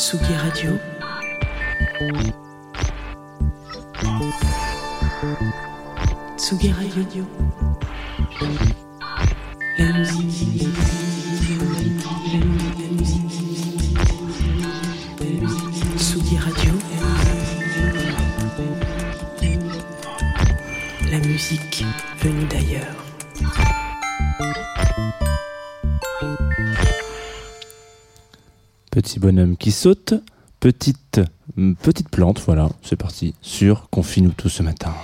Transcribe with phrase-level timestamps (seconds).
[0.00, 0.80] Tsugi Radio.
[6.36, 7.26] Tsugi Radio.
[9.76, 10.68] La musique.
[12.32, 13.44] La musique.
[15.96, 16.72] Tsugi Radio.
[21.10, 21.84] La musique
[22.22, 22.39] venue
[29.20, 30.14] bonhomme qui saute,
[30.58, 31.20] petite,
[31.82, 34.94] petite plante, voilà, c'est parti, sur Confine-nous tous ce matin.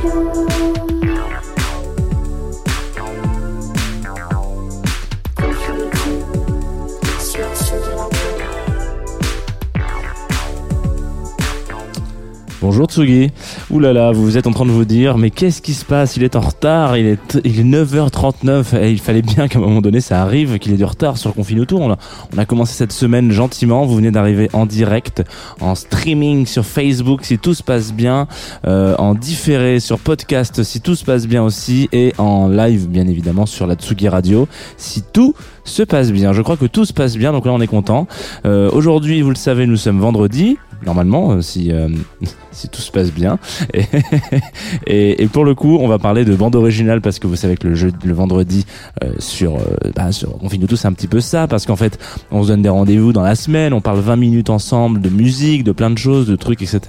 [0.00, 0.77] Tout.
[12.60, 13.30] Bonjour Tsugi.
[13.70, 16.16] Ouh là là, vous êtes en train de vous dire, mais qu'est-ce qui se passe?
[16.16, 19.62] Il est en retard, il est, il est 9h39 et il fallait bien qu'à un
[19.62, 21.82] moment donné ça arrive qu'il ait du retard sur Confine Tour.
[21.82, 21.98] On a,
[22.34, 25.22] on a commencé cette semaine gentiment, vous venez d'arriver en direct,
[25.60, 28.26] en streaming sur Facebook si tout se passe bien,
[28.66, 33.06] euh, en différé sur podcast si tout se passe bien aussi et en live bien
[33.06, 36.32] évidemment sur la Tsugi Radio si tout se passe bien.
[36.32, 38.08] Je crois que tout se passe bien, donc là on est content.
[38.46, 40.56] Euh, Aujourd'hui, vous le savez, nous sommes vendredi.
[40.84, 41.88] Normalement, euh, si euh,
[42.58, 43.38] si tout se passe bien.
[43.72, 43.84] Et,
[44.86, 47.56] et, et pour le coup, on va parler de bande originale parce que vous savez
[47.56, 48.66] que le jeu le vendredi
[49.04, 51.98] euh, sur, euh, bah, sur on finit tous un petit peu ça parce qu'en fait,
[52.30, 55.64] on se donne des rendez-vous dans la semaine, on parle 20 minutes ensemble de musique,
[55.64, 56.80] de plein de choses, de trucs, etc.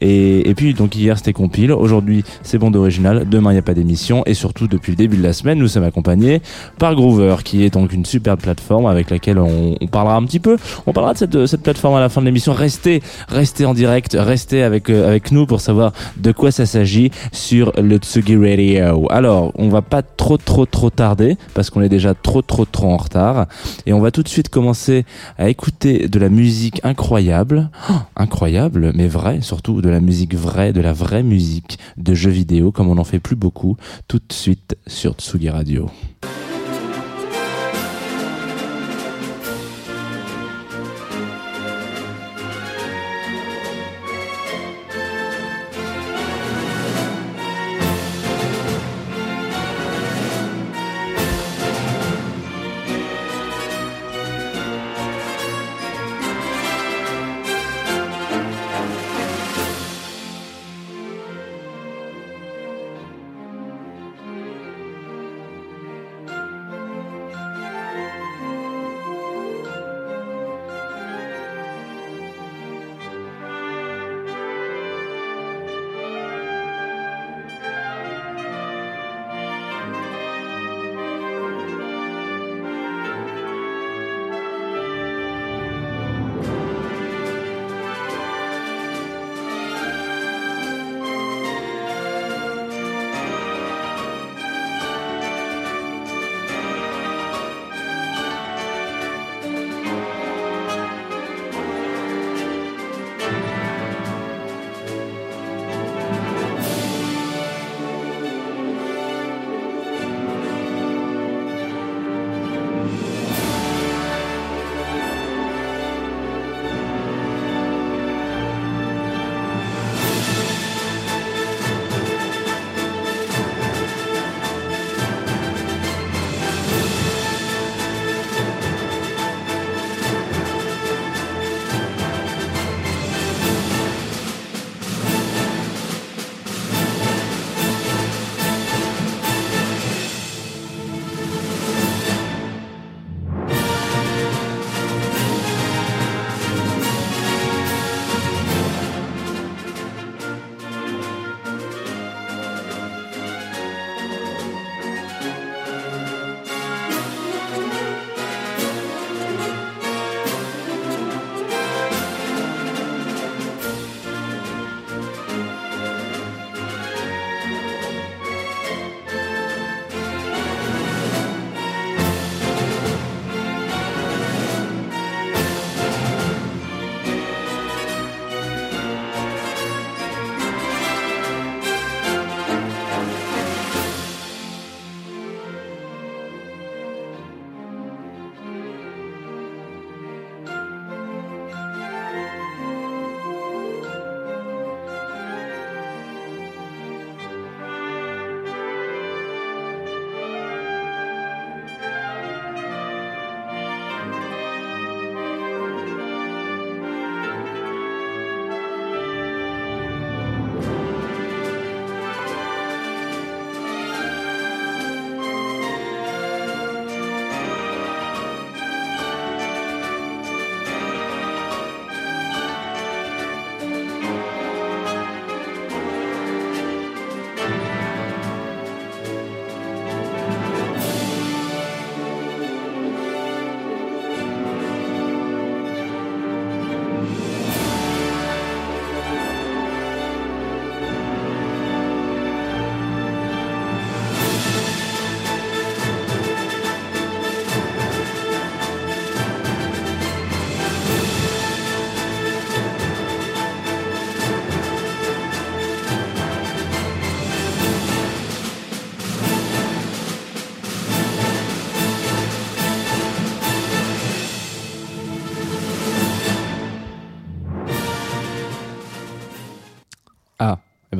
[0.00, 3.62] Et, et puis donc hier c'était compile, aujourd'hui c'est bande originale, demain il n'y a
[3.62, 6.42] pas d'émission et surtout depuis le début de la semaine, nous sommes accompagnés
[6.78, 10.40] par Groover qui est donc une superbe plateforme avec laquelle on, on parlera un petit
[10.40, 10.56] peu.
[10.86, 12.52] On parlera de cette, cette plateforme à la fin de l'émission.
[12.52, 17.10] Restez, restez en direct, restez avec euh, avec nous pour savoir de quoi ça s'agit
[17.32, 19.06] sur le Tsugi Radio.
[19.10, 22.92] Alors, on va pas trop trop trop tarder parce qu'on est déjà trop trop trop
[22.92, 23.46] en retard
[23.86, 25.04] et on va tout de suite commencer
[25.38, 30.72] à écouter de la musique incroyable, Oh, incroyable mais vraie, surtout de la musique vraie,
[30.72, 33.76] de la vraie musique de jeux vidéo comme on n'en fait plus beaucoup
[34.08, 35.90] tout de suite sur Tsugi Radio.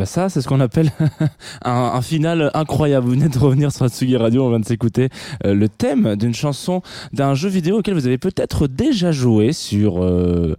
[0.02, 0.90] Ah, ben ça, c'est ce qu'on appelle
[1.64, 3.06] un, un final incroyable.
[3.06, 5.10] Vous venez de revenir sur Atsugi Radio, on vient de s'écouter
[5.46, 6.82] euh, le thème d'une chanson
[7.12, 10.56] d'un jeu vidéo auquel vous avez peut-être déjà joué sur euh,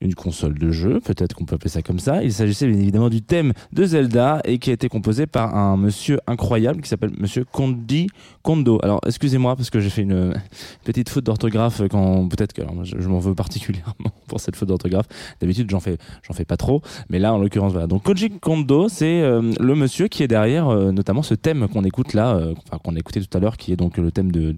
[0.00, 2.22] une console de jeu, peut-être qu'on peut appeler ça comme ça.
[2.22, 5.76] Il s'agissait bien évidemment du thème de Zelda et qui a été composé par un
[5.76, 8.08] monsieur incroyable qui s'appelle monsieur Kondi
[8.42, 8.78] Kondo.
[8.82, 10.34] Alors excusez-moi parce que j'ai fait une
[10.84, 13.94] petite faute d'orthographe quand peut-être que alors, je, m'en veux particulièrement
[14.26, 15.06] pour cette faute d'orthographe.
[15.40, 17.86] D'habitude j'en fais j'en fais pas trop, mais là en l'occurrence voilà.
[17.86, 21.84] Donc Koji Kondo, c'est euh, le monsieur qui est derrière euh, notamment ce thème qu'on
[21.84, 24.30] écoute là, euh, enfin qu'on a écouté tout à l'heure, qui est donc le thème
[24.30, 24.54] de,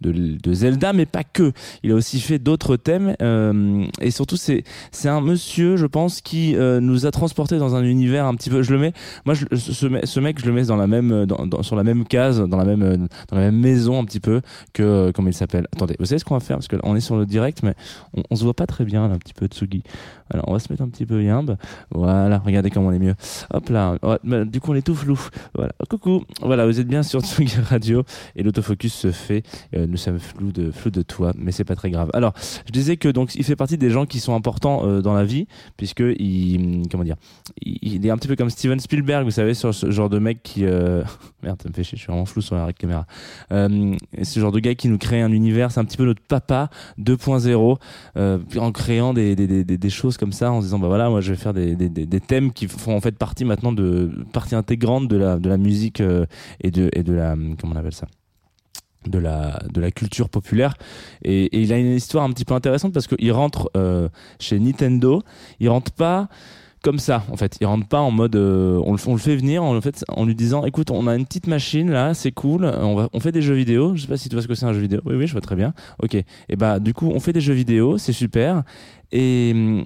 [0.00, 1.52] de, Zelda, mais pas que.
[1.82, 3.14] Il a aussi fait d'autres thèmes
[4.00, 7.82] et surtout c'est c'est un monsieur, je pense, qui euh, nous a transporté dans un
[7.84, 8.62] univers un petit peu.
[8.62, 8.92] Je le mets,
[9.24, 12.04] moi, ce, me- ce mec, je le mets dans la même, dans- sur la même
[12.04, 14.40] case, dans la même, euh, dans la même maison un petit peu
[14.72, 15.66] que euh, comment il s'appelle.
[15.74, 16.56] Attendez, vous savez ce qu'on va faire?
[16.56, 17.74] Parce que là, on est sur le direct, mais
[18.16, 19.82] on, on se voit pas très bien là, un petit peu Tsugi.
[20.32, 21.56] Alors, on va se mettre un petit peu yimbe.
[21.92, 23.14] Voilà, regardez comment on est mieux.
[23.52, 23.96] Hop là.
[24.44, 25.18] Du coup, on est tout flou.
[25.54, 25.72] Voilà.
[25.88, 26.24] Coucou.
[26.42, 28.02] Voilà, vous êtes bien sur Tsugi Radio
[28.34, 29.44] et l'autofocus se fait.
[29.76, 32.10] Euh, nous sommes flou de flou de toi, mais c'est pas très grave.
[32.12, 32.32] Alors,
[32.66, 35.24] je disais que donc il fait partie des gens qui sont importants euh, dans la
[35.24, 35.46] vie
[35.76, 37.16] puisque il comment dire
[37.62, 40.42] il, est un petit peu comme Steven Spielberg vous savez sur ce genre de mec
[40.42, 41.02] qui euh...
[41.42, 43.06] merde ça me fait chier je suis vraiment flou sur la caméra.
[43.52, 46.22] Euh, ce genre de gars qui nous crée un univers c'est un petit peu notre
[46.22, 46.70] papa
[47.00, 47.76] 2.0
[48.16, 51.20] euh, en créant des, des, des, choses comme ça en se disant bah voilà moi
[51.20, 51.76] je vais faire des,
[52.26, 56.00] thèmes qui font en fait partie maintenant de partie intégrante de la de la musique
[56.00, 58.06] et de et de la comment on appelle ça?
[59.08, 60.74] De la de la culture populaire.
[61.22, 64.08] Et, il a une histoire un petit peu intéressante parce qu'il rentre euh,
[64.38, 65.22] chez Nintendo.
[65.60, 66.28] Il rentre pas
[66.82, 67.56] comme ça en fait.
[67.60, 70.24] Il rentre pas en mode euh, on, le, on le fait venir en fait en
[70.24, 73.54] lui disant écoute on a une petite machine là c'est cool on fait des jeux
[73.54, 73.96] vidéo.
[73.96, 75.00] Je sais pas si tu vois ce que c'est un jeu vidéo.
[75.04, 75.74] Oui oui je vois très bien.
[76.02, 76.14] Ok.
[76.14, 78.62] Et bah du coup on fait des jeux vidéo c'est super.
[79.12, 79.84] Et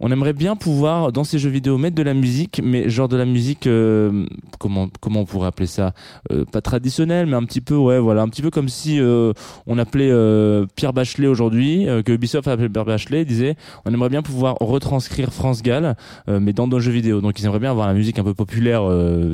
[0.00, 3.16] on aimerait bien pouvoir dans ces jeux vidéo mettre de la musique mais genre de
[3.16, 4.26] la musique euh,
[4.58, 5.92] comment comment on pourrait appeler ça
[6.32, 9.32] euh, pas traditionnelle mais un petit peu ouais voilà un petit peu comme si euh,
[9.66, 14.08] on appelait euh, Pierre Bachelet aujourd'hui euh, que Ubisoft appelait Pierre Bachelet disait on aimerait
[14.08, 15.96] bien pouvoir retranscrire France Gall
[16.28, 18.34] euh, mais dans nos jeux vidéo donc ils aimeraient bien avoir la musique un peu
[18.34, 18.82] populaire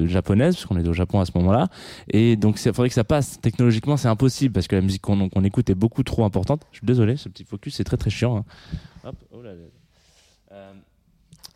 [0.06, 1.68] japonaise parce qu'on est au Japon à ce moment-là
[2.10, 5.28] et donc il faudrait que ça passe technologiquement c'est impossible parce que la musique qu'on
[5.28, 8.10] qu'on écoute est beaucoup trop importante je suis désolé ce petit focus c'est très très
[8.10, 8.44] chiant hein.
[9.04, 9.85] Hop, oh là là.
[10.56, 10.72] Euh,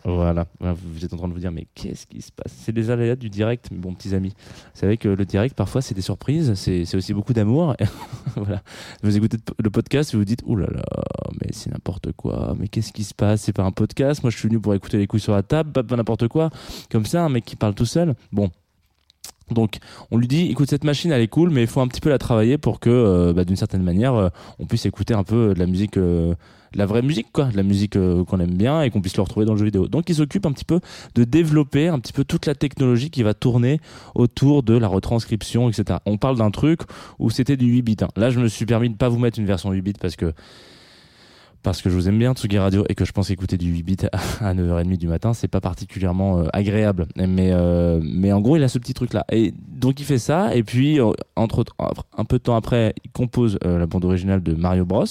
[0.04, 2.52] voilà, Voilà, vous êtes en train de vous dire, mais qu'est-ce qui se passe?
[2.56, 4.32] C'est des aléas du direct, mais bon, petits amis.
[4.38, 7.76] Vous savez que le direct, parfois, c'est des surprises, c'est aussi beaucoup d'amour.
[8.36, 8.62] voilà.
[9.02, 12.68] Vous écoutez le podcast vous vous dites, oulala, là là, mais c'est n'importe quoi, mais
[12.68, 13.42] qu'est-ce qui se passe?
[13.42, 15.70] C'est pas un podcast, moi je suis venu pour écouter les couilles sur la table,
[15.70, 16.50] pas n'importe quoi.
[16.90, 18.14] Comme ça, un mec qui parle tout seul.
[18.32, 18.50] Bon.
[19.50, 19.78] Donc,
[20.10, 22.08] on lui dit, écoute, cette machine, elle est cool, mais il faut un petit peu
[22.10, 24.28] la travailler pour que, euh, bah, d'une certaine manière, euh,
[24.58, 26.34] on puisse écouter un peu de la musique, euh,
[26.72, 29.16] de la vraie musique, quoi, de la musique euh, qu'on aime bien et qu'on puisse
[29.16, 29.88] le retrouver dans le jeu vidéo.
[29.88, 30.80] Donc, il s'occupe un petit peu
[31.16, 33.80] de développer un petit peu toute la technologie qui va tourner
[34.14, 35.98] autour de la retranscription, etc.
[36.06, 36.80] On parle d'un truc
[37.18, 37.96] où c'était du 8 bits.
[38.02, 38.08] hein.
[38.16, 40.32] Là, je me suis permis de pas vous mettre une version 8 bits parce que
[41.62, 43.82] parce que je vous aime bien Tsugi Radio et que je pense qu'écouter du 8
[43.82, 43.96] bits
[44.40, 47.06] à 9h30 du matin, c'est pas particulièrement euh, agréable.
[47.16, 49.24] Mais euh, mais en gros, il a ce petit truc là.
[49.30, 51.64] Et donc il fait ça et puis euh, entre
[52.16, 55.04] un peu de temps après, il compose euh, la bande originale de Mario Bros.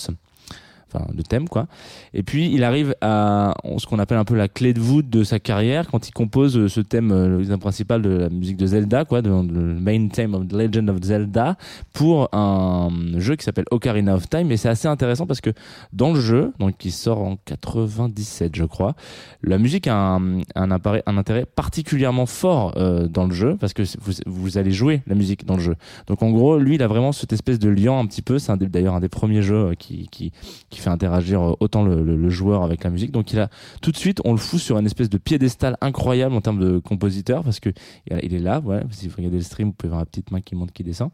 [0.91, 1.67] Enfin, le thème quoi.
[2.13, 5.23] Et puis il arrive à ce qu'on appelle un peu la clé de voûte de
[5.23, 8.57] sa carrière quand il compose euh, ce thème, euh, le thème principal de la musique
[8.57, 11.57] de Zelda, quoi, de, de- le main theme of the Legend of Zelda,
[11.93, 14.51] pour un jeu qui s'appelle Ocarina of Time.
[14.51, 15.51] Et c'est assez intéressant parce que
[15.93, 18.95] dans le jeu, donc qui sort en 97, je crois,
[19.43, 23.83] la musique a un, un, un intérêt particulièrement fort euh, dans le jeu parce que
[24.01, 25.75] vous, vous allez jouer la musique dans le jeu.
[26.07, 28.39] Donc en gros, lui, il a vraiment cette espèce de lien un petit peu.
[28.39, 30.31] C'est d'ailleurs un des premiers jeux qui,
[30.79, 33.11] fait interagir euh, autant le, joueur avec la musique.
[33.11, 33.49] Donc il a
[33.81, 36.79] tout de suite, on le fout sur une espèce de piédestal incroyable en termes de
[36.79, 37.69] compositeur parce que
[38.09, 38.59] il est là.
[38.59, 40.83] Voilà, si vous regardez le stream, vous pouvez voir la petite main qui monte, qui
[40.83, 41.09] descend.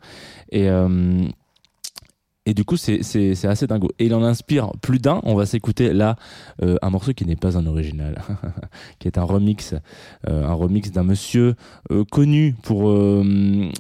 [0.52, 1.26] Et euh,
[2.48, 3.90] et du coup, c'est assez dingo.
[3.98, 5.20] Et il en inspire plus d'un.
[5.24, 6.16] On va s'écouter là
[6.62, 8.22] euh, un morceau qui n'est pas un original,
[9.00, 9.74] qui est un remix,
[10.28, 11.56] un remix d'un monsieur
[12.12, 12.94] connu pour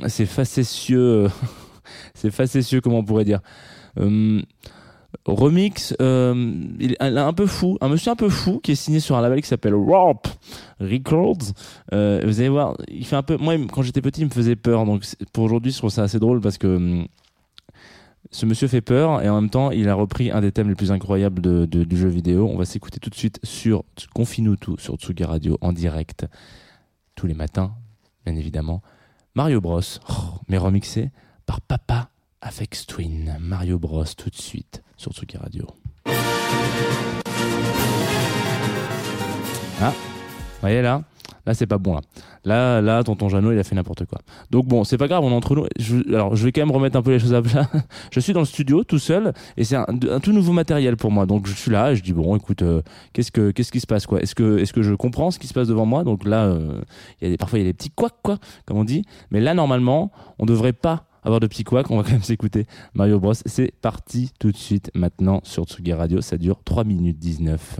[0.08, 1.27] ses facétieux,
[2.15, 3.42] ses facétieux, comment on pourrait dire.
[5.26, 9.16] Remix euh, est un peu fou un monsieur un peu fou qui est signé sur
[9.16, 10.28] un label qui s'appelle Warp
[10.80, 11.54] Records.
[11.94, 14.56] Euh, vous allez voir il fait un peu moi quand j'étais petit il me faisait
[14.56, 14.86] peur.
[14.86, 15.04] Donc
[15.34, 17.08] pour aujourd'hui je trouve ça assez drôle parce que hum,
[18.32, 20.76] ce monsieur fait peur et en même temps il a repris un des thèmes les
[20.76, 22.50] plus incroyables de, de- du jeu vidéo.
[22.52, 26.26] On va s'écouter tout de suite sur Confine-nous tout sur Tsugi Radio en direct
[27.16, 27.74] tous les matins
[28.26, 28.82] bien évidemment.
[29.36, 29.82] Mario Bros.
[30.10, 30.14] Oh,
[30.48, 31.12] mais remixé
[31.46, 32.10] par Papa
[32.46, 35.66] avec Twin Mario Bros tout de suite sur Tsugi Radio
[39.82, 41.02] ah vous voyez là
[41.48, 42.02] Là, c'est pas bon là.
[42.44, 44.18] Là, là, tonton Jeannot, il a fait n'importe quoi.
[44.50, 45.68] Donc bon, c'est pas grave, on est entre nous.
[46.10, 47.70] Alors, je vais quand même remettre un peu les choses à plat.
[48.12, 51.12] je suis dans le studio tout seul et c'est un, un tout nouveau matériel pour
[51.12, 51.28] moi.
[51.28, 52.82] Donc je suis là et je dis bon, écoute, euh,
[53.14, 54.22] qu'est-ce que qu'est-ce qui se passe quoi?
[54.22, 56.04] Est-ce que est-ce que je comprends ce qui se passe devant moi?
[56.04, 56.82] Donc là, euh,
[57.22, 59.04] il y a des, parfois il y a des petits couacs quoi, comme on dit.
[59.30, 61.91] Mais là, normalement, on devrait pas avoir de petits couacs.
[61.91, 63.34] On va quand même s'écouter Mario Bros.
[63.46, 66.22] C'est parti tout de suite maintenant sur Tsugi Radio.
[66.22, 67.79] Ça dure 3 minutes 19.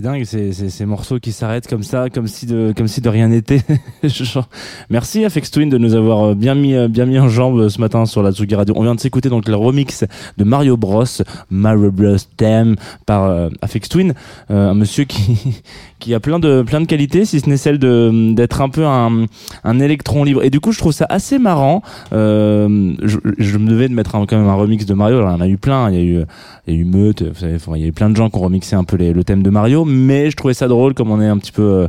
[0.00, 3.02] C'est dingue, ces, ces, ces morceaux qui s'arrêtent comme ça, comme si de, comme si
[3.02, 3.60] de rien n'était.
[4.88, 7.58] Merci à Fex Twin de nous avoir euh, bien mis, euh, bien mis en jambe
[7.58, 8.72] euh, ce matin sur la Tsugi Radio.
[8.78, 10.06] On vient de s'écouter donc le remix
[10.38, 11.04] de Mario Bros,
[11.50, 14.14] Mario Bros Theme par euh, Afex Twin,
[14.48, 15.60] un monsieur qui,
[15.98, 18.86] qui a plein de, plein de qualités, si ce n'est celle de, d'être un peu
[18.86, 19.26] un,
[19.64, 20.42] un électron libre.
[20.42, 21.82] Et du coup, je trouve ça assez marrant.
[22.10, 25.18] Je, me devais de mettre quand même un remix de Mario.
[25.18, 25.90] Alors, il y en a eu plein.
[25.90, 26.24] Il y a eu,
[26.66, 28.76] il y a eu Meute, il y a eu plein de gens qui ont remixé
[28.76, 31.38] un peu le thème de Mario, mais je trouvais ça drôle comme on est un
[31.38, 31.88] petit peu euh,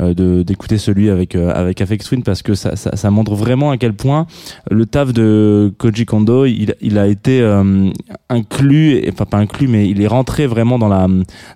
[0.00, 3.76] euh, d'écouter celui avec euh, avec Afex Twin parce que ça, ça montre vraiment à
[3.76, 4.26] quel point
[4.70, 7.90] le taf de Koji Kondo il il a été euh,
[8.30, 11.06] inclus et enfin pas inclus mais il est rentré vraiment dans la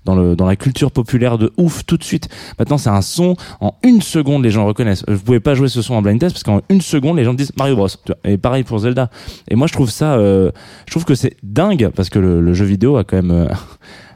[0.05, 2.29] dans le dans la culture populaire de ouf tout de suite.
[2.59, 5.05] Maintenant c'est un son en une seconde les gens reconnaissent.
[5.09, 7.35] Vous pouvez pas jouer ce son en blind test parce qu'en une seconde les gens
[7.35, 7.89] disent Mario Bros.
[8.25, 9.11] Et pareil pour Zelda.
[9.49, 10.51] Et moi je trouve ça euh,
[10.87, 13.49] je trouve que c'est dingue parce que le, jeu vidéo a quand même euh,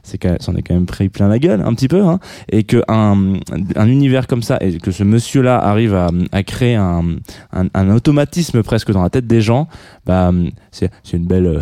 [0.08, 2.18] c'est même- s'en est quand même pris plein la gueule un petit peu hein,
[2.50, 3.34] et que un,
[3.76, 8.90] un univers comme ça et que ce monsieur là arrive à, créer un, automatisme presque
[8.90, 9.68] dans la tête des gens
[10.06, 10.32] bah
[10.72, 11.60] c'est une belle euh,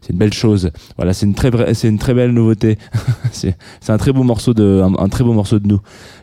[0.00, 0.70] c'est une belle chose.
[0.96, 2.78] Voilà, c'est une très, belle nouveauté.
[3.32, 3.56] c'est,
[3.88, 5.80] un très beau morceau de, un, très beau morceau de nous.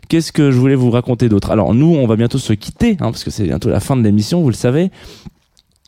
[0.08, 1.52] Qu'est-ce que je voulais vous raconter d'autre?
[1.52, 4.02] Alors nous, on va bientôt se quitter, hein, parce que c'est bientôt la fin de
[4.02, 4.92] l'émission, vous le savez.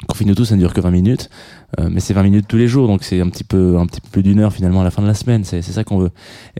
[0.07, 1.29] Confine tout, ça ne dure que 20 minutes,
[1.79, 4.01] euh, mais c'est 20 minutes tous les jours, donc c'est un petit peu, un petit
[4.01, 5.43] peu plus d'une heure finalement à la fin de la semaine.
[5.43, 6.11] C'est, c'est ça qu'on veut.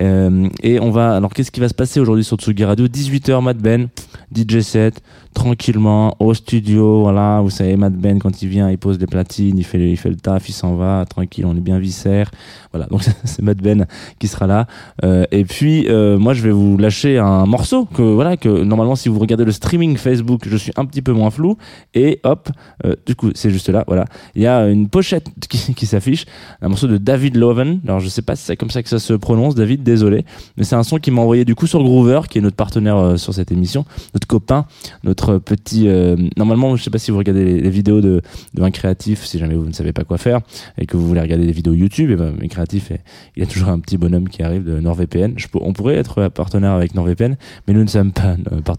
[0.02, 1.16] Euh, et on va.
[1.16, 2.88] Alors, qu'est-ce qui va se passer aujourd'hui sur Tsugi Radio?
[2.88, 3.88] 18h, Mad Ben,
[4.36, 5.02] DJ set,
[5.34, 7.02] tranquillement au studio.
[7.02, 9.98] Voilà, vous savez, Mad Ben quand il vient, il pose des platines, il fait, il
[9.98, 12.32] fait le taf, il s'en va, tranquille, on est bien viscère.
[12.72, 13.86] Voilà, donc c'est Mad Ben
[14.20, 14.68] qui sera là.
[15.04, 18.96] Euh, et puis, euh, moi, je vais vous lâcher un morceau que voilà que normalement,
[18.96, 21.58] si vous regardez le streaming Facebook, je suis un petit peu moins flou.
[21.94, 22.50] Et hop,
[22.86, 23.84] euh, du coup, c'est juste là.
[23.88, 26.26] Voilà, il y a une pochette qui, s'affiche,
[26.62, 27.82] un morceau de David Loven.
[27.84, 29.84] Alors, je sais pas si c'est comme ça que ça se prononce, David.
[29.84, 30.24] Désolé,
[30.56, 32.96] mais c'est un son qui m'a envoyé du coup sur Groover, qui est notre partenaire
[32.96, 34.68] euh, sur cette émission, notre copain,
[35.04, 35.90] notre petit.
[35.90, 38.22] euh, normalement, je sais pas si vous regardez les, vidéos de,
[38.54, 40.40] de un créatif, si jamais vous ne savez pas quoi faire
[40.78, 43.02] et que vous voulez regarder des vidéos YouTube, et ben, mes créatifs, et,
[43.36, 45.36] il y a toujours un petit bonhomme qui arrive de NordVPN.
[45.56, 47.36] On pourrait être partenaire avec NordVPN,
[47.68, 48.38] mais nous ne sommes pas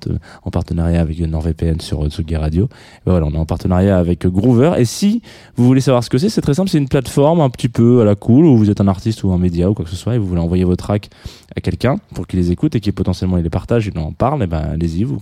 [0.09, 2.70] euh, en partenariat avec NordVPN sur Tsugi Radio.
[3.05, 4.72] Voilà, on est en partenariat avec Groover.
[4.79, 5.20] Et si
[5.57, 8.00] vous voulez savoir ce que c'est, c'est très simple, c'est une plateforme un petit peu
[8.00, 9.96] à la cool où vous êtes un artiste ou un média ou quoi que ce
[9.96, 11.10] soit et vous voulez envoyer vos tracks
[11.56, 14.44] à quelqu'un pour qu'il les écoute et qu'il potentiellement il les partage, il en parle,
[14.44, 15.18] et ben allez-y, vous,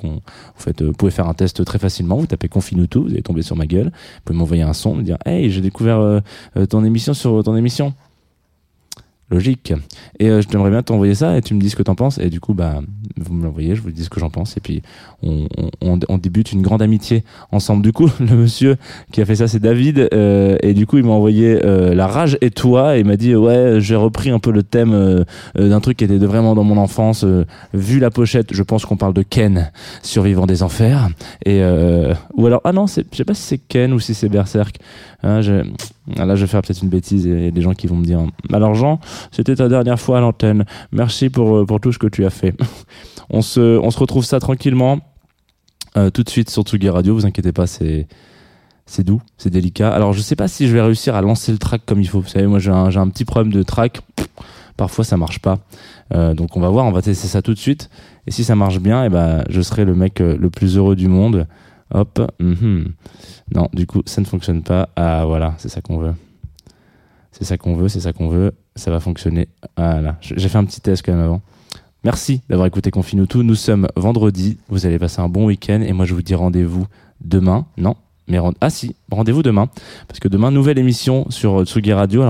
[0.56, 3.56] faites, vous pouvez faire un test très facilement, vous tapez Confinutu, vous allez tomber sur
[3.56, 6.20] ma gueule, vous pouvez m'envoyer un son, me dire hey j'ai découvert euh,
[6.58, 7.94] euh, ton émission sur ton émission.
[10.20, 12.18] Et euh, j'aimerais bien t'envoyer ça et tu me dis ce que t'en penses.
[12.18, 12.80] Et du coup, bah,
[13.16, 14.56] vous me l'envoyez, je vous dis ce que j'en pense.
[14.56, 14.82] Et puis,
[15.22, 17.82] on, débute une grande amitié ensemble.
[17.82, 18.76] Du coup, le monsieur
[19.12, 20.08] qui a fait ça, c'est David.
[20.12, 22.96] euh, et du coup, il m'a envoyé euh, La rage et toi.
[22.96, 26.16] Et il m'a dit, ouais, j'ai repris un peu le thème d'un truc qui était
[26.16, 27.24] vraiment dans mon enfance.
[27.72, 29.70] vu la pochette, je pense qu'on parle de Ken,
[30.02, 31.08] survivant des enfers.
[31.44, 31.62] Et
[32.34, 34.78] ou alors, ah non, je sais pas si c'est Ken ou si c'est Berserk.
[35.26, 35.64] Hein, je-
[36.16, 38.20] là, je vais faire peut-être une bêtise et des gens qui vont me dire
[38.52, 39.00] Alors, Jean,
[39.32, 40.66] c'était ta dernière fois à l'antenne.
[40.92, 42.54] Merci pour, euh, pour tout ce que tu as fait.
[43.30, 45.00] on, se, on se retrouve ça tranquillement
[45.96, 47.14] euh, tout de suite sur Tsugi Radio.
[47.14, 48.06] Vous inquiétez pas, c'est.
[48.86, 49.90] C'est doux, c'est délicat.
[49.94, 52.20] Alors, je sais pas si je vais réussir à lancer le track comme il faut.
[52.20, 54.02] Vous savez, moi, j'ai un, un petit problème de track.
[54.76, 55.60] Parfois, ça marche pas.
[56.12, 57.88] Euh, donc, on va voir, on va tester ça tout de suite.
[58.26, 61.08] Et si ça marche bien, eh ben, je serai le mec le plus heureux du
[61.08, 61.46] monde.
[61.94, 62.20] Hop.
[62.40, 62.92] mhm.
[63.54, 64.88] Non, du coup, ça ne fonctionne pas.
[64.96, 66.14] Ah, voilà, c'est ça qu'on veut.
[67.32, 68.52] C'est ça qu'on veut, c'est ça qu'on veut.
[68.76, 69.48] Ça va fonctionner.
[69.76, 70.16] Voilà.
[70.20, 71.40] J'ai fait un petit test quand même avant.
[72.04, 73.38] Merci d'avoir écouté Confinutu.
[73.38, 74.58] Nous sommes vendredi.
[74.68, 75.80] Vous allez passer un bon week-end.
[75.80, 76.86] Et moi, je vous dis rendez-vous
[77.24, 77.66] demain.
[77.78, 77.96] Non,
[78.28, 79.68] mais rend- ah si, rendez-vous demain.
[80.06, 82.22] Parce que demain, nouvelle émission sur euh, Tsugi Radio.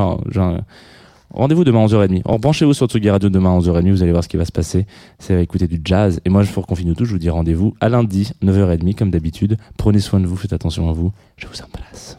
[1.35, 2.23] Rendez-vous demain à 11h30.
[2.25, 3.91] Alors, branchez-vous sur Tsugi Radio demain à 11h30.
[3.91, 4.87] Vous allez voir ce qui va se passer.
[5.19, 6.21] C'est à écouter du jazz.
[6.25, 9.59] Et moi, pour Confinutu, je vous dis rendez-vous à lundi, 9h30, comme d'habitude.
[9.77, 11.13] Prenez soin de vous, faites attention à vous.
[11.37, 12.19] Je vous embrasse.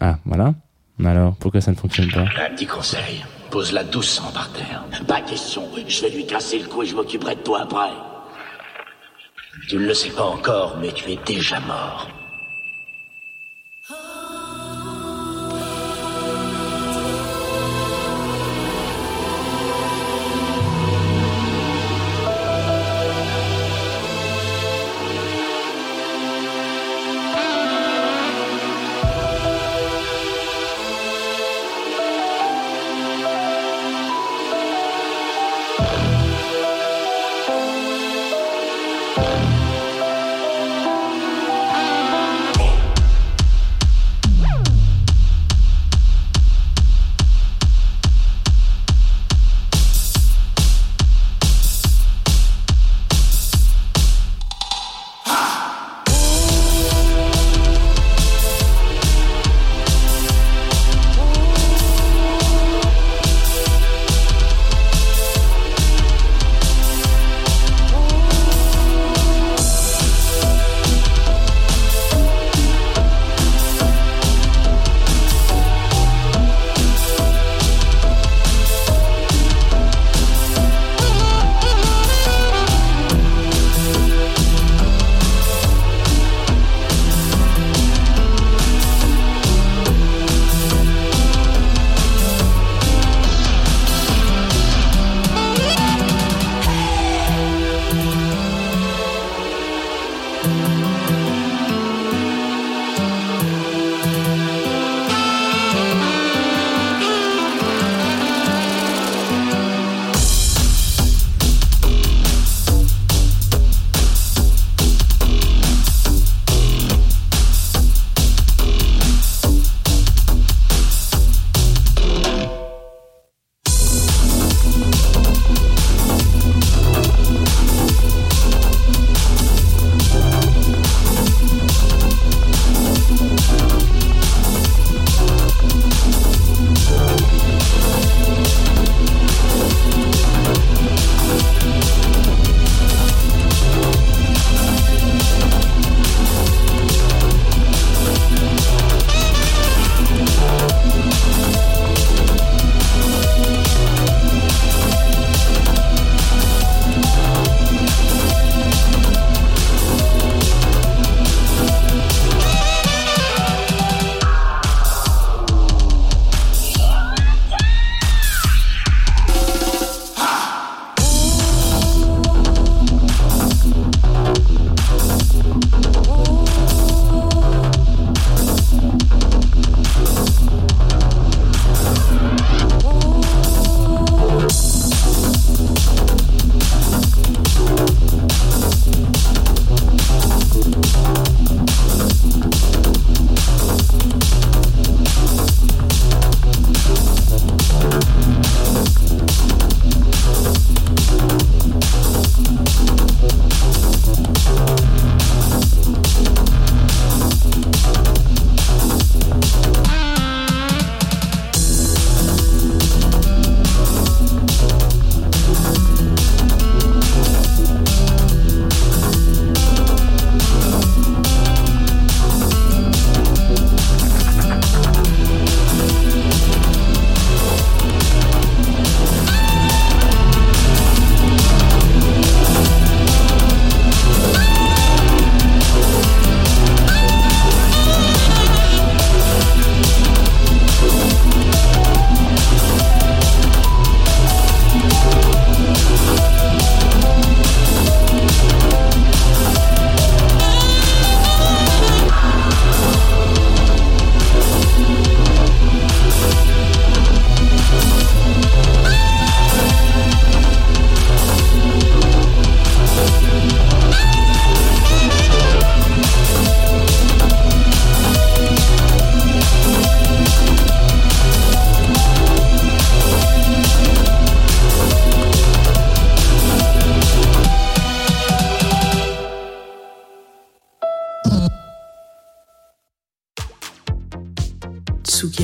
[0.00, 0.54] Ah, voilà.
[1.04, 2.22] Alors, pourquoi ça ne fonctionne pas?
[2.22, 3.24] Un petit conseil.
[3.50, 4.84] Pose-la doucement par terre.
[5.06, 5.62] Pas question.
[5.86, 7.90] Je vais lui casser le cou et je m'occuperai de toi après.
[9.68, 12.08] Tu ne le sais pas encore, mais tu es déjà mort.